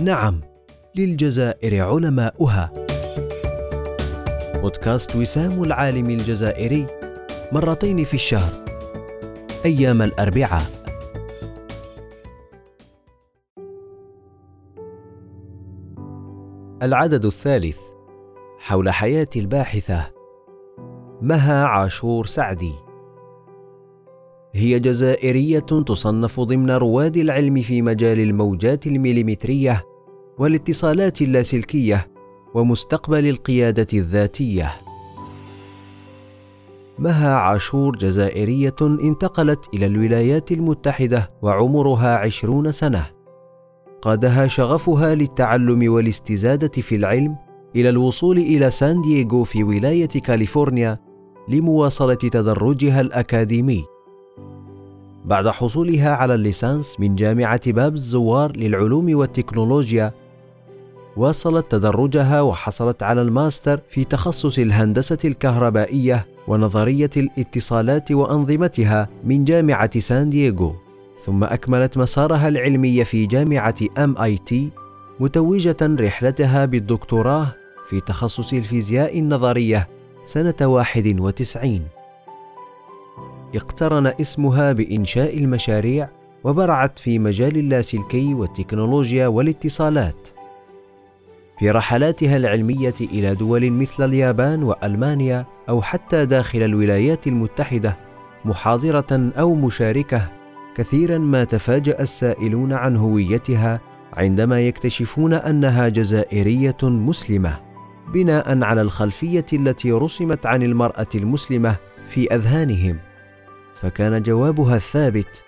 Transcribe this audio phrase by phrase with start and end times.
[0.00, 0.40] نعم
[0.96, 2.72] للجزائر علماؤها.
[4.54, 6.86] بودكاست وسام العالم الجزائري
[7.52, 8.52] مرتين في الشهر
[9.64, 10.66] أيام الأربعاء.
[16.82, 17.78] العدد الثالث
[18.58, 20.12] حول حياة الباحثة
[21.22, 22.72] مها عاشور سعدي.
[24.54, 29.82] هي جزائرية تصنف ضمن رواد العلم في مجال الموجات الميليمترية
[30.38, 32.08] والاتصالات اللاسلكية
[32.54, 34.72] ومستقبل القيادة الذاتية.
[36.98, 43.06] مها عاشور جزائرية انتقلت إلى الولايات المتحدة وعمرها عشرون سنة.
[44.02, 47.36] قادها شغفها للتعلم والاستزادة في العلم
[47.76, 50.98] إلى الوصول إلى سان دييغو في ولاية كاليفورنيا
[51.48, 53.84] لمواصلة تدرجها الأكاديمي.
[55.24, 60.12] بعد حصولها على الليسانس من جامعة باب الزوار للعلوم والتكنولوجيا
[61.16, 70.30] واصلت تدرجها وحصلت على الماستر في تخصص الهندسة الكهربائية ونظرية الاتصالات وأنظمتها من جامعة سان
[70.30, 70.74] دييغو
[71.26, 74.70] ثم أكملت مسارها العلمي في جامعة MIT
[75.20, 77.46] متوجة رحلتها بالدكتوراه
[77.88, 79.88] في تخصص الفيزياء النظرية
[80.24, 81.80] سنة 91
[83.54, 86.08] اقترن اسمها بإنشاء المشاريع
[86.44, 90.28] وبرعت في مجال اللاسلكي والتكنولوجيا والاتصالات.
[91.62, 97.96] في رحلاتها العلمية إلى دول مثل اليابان وألمانيا أو حتى داخل الولايات المتحدة
[98.44, 100.32] محاضرة أو مشاركة
[100.76, 103.80] كثيرا ما تفاجأ السائلون عن هويتها
[104.12, 107.60] عندما يكتشفون أنها جزائرية مسلمة
[108.14, 112.98] بناء على الخلفية التي رسمت عن المرأة المسلمة في أذهانهم.
[113.74, 115.44] فكان جوابها الثابت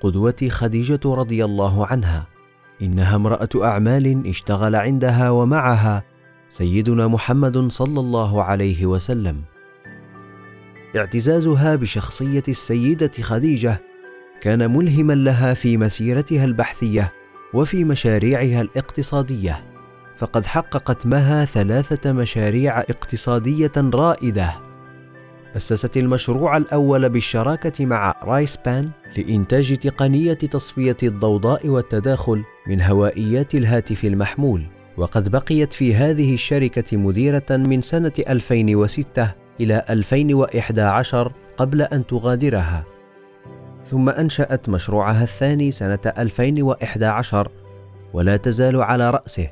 [0.00, 2.26] قدوتي خديجة رضي الله عنها
[2.82, 6.04] إنها امرأة أعمال اشتغل عندها ومعها
[6.48, 9.42] سيدنا محمد صلى الله عليه وسلم.
[10.96, 13.82] اعتزازها بشخصية السيدة خديجة
[14.40, 17.12] كان ملهما لها في مسيرتها البحثية
[17.54, 19.64] وفي مشاريعها الاقتصادية
[20.16, 24.54] فقد حققت مها ثلاثة مشاريع اقتصادية رائدة.
[25.56, 34.04] أسست المشروع الأول بالشراكة مع رايس بان لإنتاج تقنية تصفية الضوضاء والتداخل من هوائيات الهاتف
[34.04, 34.66] المحمول
[34.96, 42.84] وقد بقيت في هذه الشركة مديرة من سنة 2006 إلى 2011 قبل أن تغادرها.
[43.90, 47.50] ثم أنشأت مشروعها الثاني سنة 2011
[48.12, 49.50] ولا تزال على رأسه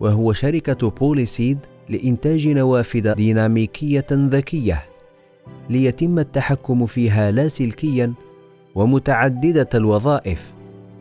[0.00, 1.58] وهو شركة بوليسيد
[1.88, 4.82] لإنتاج نوافذ ديناميكية ذكية
[5.70, 8.12] ليتم التحكم فيها لاسلكيا
[8.74, 10.57] ومتعددة الوظائف.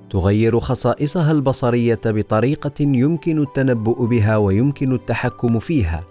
[0.10, 6.04] تغير خصائصها البصرية بطريقة يمكن التنبؤ بها ويمكن التحكم فيها.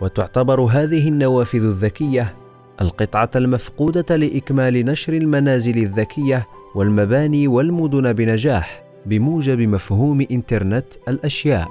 [0.00, 2.36] وتعتبر هذه النوافذ الذكية
[2.80, 11.68] القطعة المفقودة لإكمال نشر المنازل الذكية والمباني والمدن بنجاح بموجب مفهوم إنترنت الأشياء.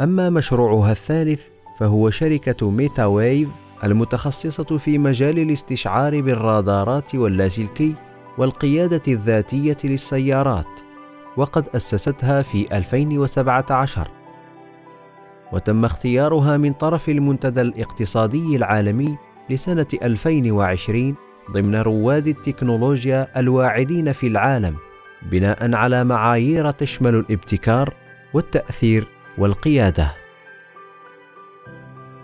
[0.00, 1.42] أما مشروعها الثالث
[1.78, 3.48] فهو شركة ميتا ويف
[3.84, 7.94] المتخصصة في مجال الاستشعار بالرادارات واللاسلكي
[8.38, 10.80] والقيادة الذاتية للسيارات
[11.36, 14.08] وقد أسستها في 2017
[15.52, 19.18] وتم اختيارها من طرف المنتدى الاقتصادي العالمي
[19.50, 21.14] لسنة 2020
[21.50, 24.76] ضمن رواد التكنولوجيا الواعدين في العالم
[25.22, 27.94] بناء على معايير تشمل الابتكار
[28.34, 29.08] والتأثير
[29.38, 30.14] والقيادة.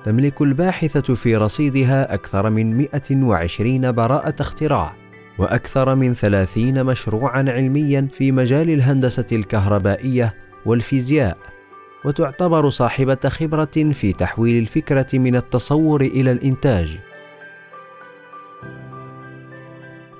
[0.05, 5.03] تملك الباحثة في رصيدها أكثر من 120 براءة اختراع.
[5.38, 10.34] وأكثر من 30 مشروعا علميا في مجال الهندسة الكهربائية
[10.66, 11.38] والفيزياء.
[12.04, 16.98] وتعتبر صاحبة خبرة في تحويل الفكرة من التصور إلى الإنتاج.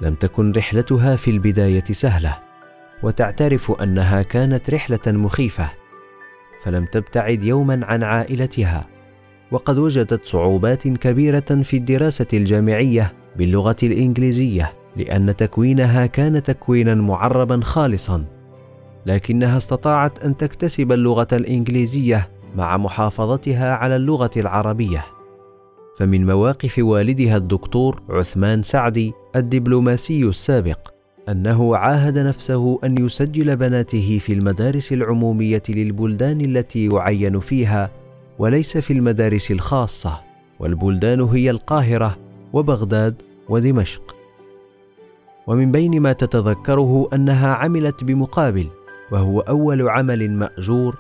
[0.01, 2.39] لم تكن رحلتها في البداية سهلة
[3.03, 5.71] وتعترف أنها كانت رحلة مخيفة
[6.63, 8.89] فلم تبتعد يوما عن عائلتها.
[9.51, 14.73] وقد وجدت صعوبات كبيرة في الدراسة الجامعية باللغة الإنجليزية.
[14.97, 18.25] لأن تكوينها كان تكوينا معربا خالصا
[19.07, 25.05] لكنها استطاعت أن تكتسب اللغة الإنجليزية مع محافظتها على اللغة العربية.
[25.99, 30.95] فمن مواقف والدها الدكتور عثمان سعدي الدبلوماسي السابق
[31.29, 37.91] أنه عاهد نفسه أن يسجل بناته في المدارس العمومية للبلدان التي يعين فيها
[38.39, 40.21] وليس في المدارس الخاصة
[40.61, 42.17] والبلدان هي القاهرة
[42.53, 44.14] وبغداد ودمشق.
[45.47, 48.69] ومن بين ما تتذكره أنها عملت بمقابل
[49.13, 50.97] وهو أول عمل مأجور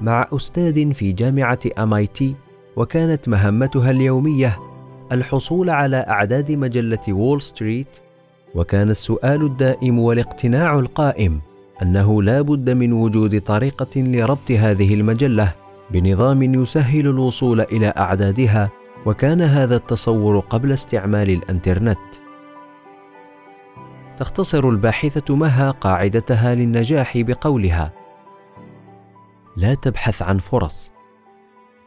[0.00, 2.34] مع أستاذ في جامعة MIT
[2.76, 4.58] وكانت مهمتها اليومية
[5.12, 7.98] الحصول على أعداد مجلة وول ستريت
[8.54, 11.40] وكان السؤال الدائم والاقتناع القائم
[11.82, 15.54] أنه لا بد من وجود طريقة لربط هذه المجلة
[15.90, 18.70] بنظام يسهل الوصول إلى أعدادها
[19.06, 22.21] وكان هذا التصور قبل استعمال الإنترنت.
[24.22, 27.92] تختصر الباحثة مها قاعدتها للنجاح بقولها.
[29.56, 30.90] لا تبحث عن فرص.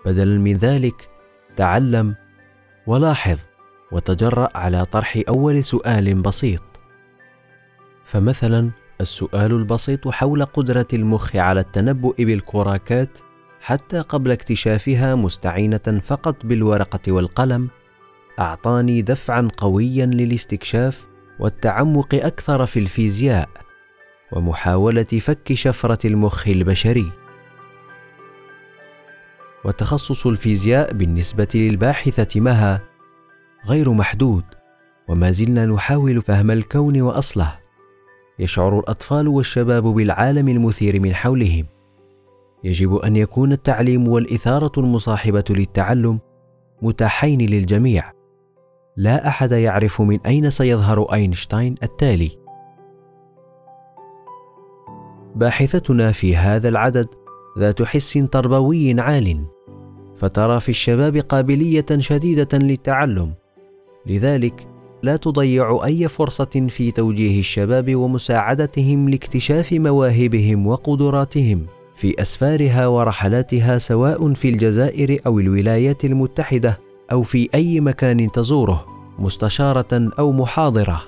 [0.06, 1.10] بدلا من ذلك
[1.56, 2.16] تعلم
[2.88, 3.38] ولاحظ
[3.92, 6.62] وتجرأ على طرح أول سؤال بسيط.
[8.04, 8.72] فمثلا
[9.02, 13.18] السؤال البسيط حول قدرة المخ على التنبؤ بالكراكات
[13.62, 17.70] حتى قبل اكتشافها مستعينة فقط بالورقة والقلم
[18.40, 23.50] أعطاني دفعا قويا للاستكشاف والتعمق أكثر في الفيزياء
[24.32, 27.12] ومحاولة فك شفرة المخ البشري.
[29.66, 32.82] وتخصص الفيزياء بالنسبة للباحثة مها
[33.68, 34.44] غير محدود
[35.08, 37.60] وما زلنا نحاول فهم الكون وأصله.
[38.40, 41.66] يشعر الأطفال والشباب بالعالم المثير من حولهم.
[42.64, 46.20] يجب أن يكون التعليم والإثارة المصاحبة للتعلم
[46.82, 48.15] متاحين للجميع.
[48.98, 52.32] لا أحد يعرف من أين سيظهر أينشتاين التالي.
[55.36, 57.08] باحثتنا في هذا العدد
[57.60, 59.46] ذات حس تربوي عال
[60.16, 63.34] فترى في الشباب قابلية شديدة للتعلم.
[64.06, 64.68] لذلك
[65.04, 71.66] لا تضيع أي فرصة في توجيه الشباب ومساعدتهم لاكتشاف مواهبهم وقدراتهم
[71.96, 76.85] في أسفارها ورحلاتها سواء في الجزائر أو الولايات المتحدة.
[77.12, 78.86] أو في أي مكان تزوره
[79.20, 81.02] مستشارة أو محاضرة.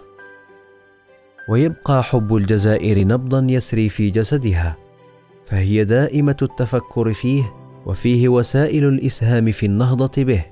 [1.49, 4.77] ويبقى حب الجزائر نبضا يسري في جسدها
[5.45, 7.43] فهي دائمة التفكر فيه
[7.85, 10.45] وفيه وسائل الإسهام في النهضة به.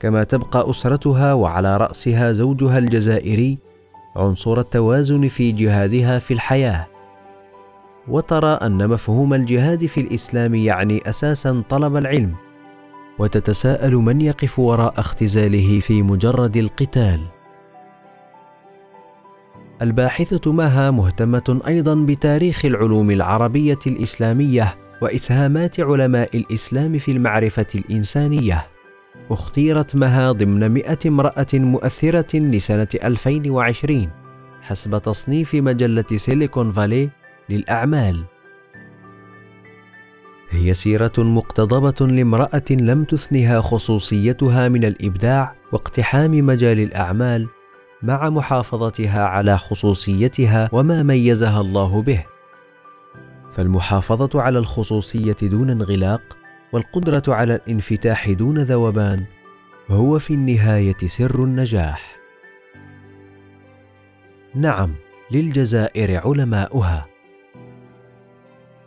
[0.00, 3.58] كما تبقى أسرتها وعلى رأسها زوجها الجزائري
[4.16, 6.86] عنصر التوازن في جهادها في الحياة.
[8.08, 12.34] وترى أن مفهوم الجهاد في الإسلام يعني أساسا طلب العلم.
[13.18, 17.20] وتتساءل من يقف وراء اختزاله في مجرد القتال.
[19.82, 28.66] الباحثة مها مهتمة أيضا بتاريخ العلوم العربية الإسلامية وإسهامات علماء الإسلام في المعرفة الإنسانية.
[29.30, 34.10] اختيرت مها ضمن مئة امرأة مؤثرة لسنة 2020
[34.62, 37.10] حسب تصنيف مجلة سيليكون فالي
[37.48, 38.24] للأعمال.
[40.52, 47.48] هي سيرة مقتضبة لامرأة لم تثنها خصوصيتها من الإبداع واقتحام مجال الأعمال
[48.02, 52.24] مع محافظتها على خصوصيتها وما ميزها الله به
[53.52, 56.22] فالمحافظة على الخصوصية دون انغلاق
[56.72, 59.24] والقدرة على الانفتاح دون ذوبان
[59.90, 62.16] هو في النهاية سر النجاح.
[64.54, 64.94] نعم،
[65.30, 67.11] للجزائر علماؤها.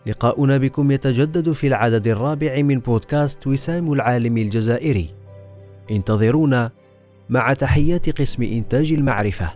[0.08, 5.10] لقاؤنا بكم يتجدد في العدد الرابع من بودكاست وسام العالم الجزائري.
[5.92, 6.72] انتظرونا
[7.30, 9.54] مع تحيات قسم إنتاج المعرفة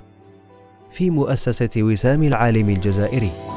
[0.91, 3.49] في مؤسسة وسام العالم الجزائري.